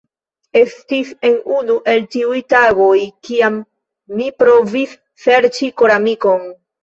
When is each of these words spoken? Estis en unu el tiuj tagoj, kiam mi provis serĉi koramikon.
Estis 0.59 1.09
en 1.29 1.35
unu 1.57 1.75
el 1.93 2.07
tiuj 2.15 2.39
tagoj, 2.53 2.95
kiam 3.29 3.59
mi 4.21 4.29
provis 4.41 4.95
serĉi 5.27 5.71
koramikon. 5.83 6.49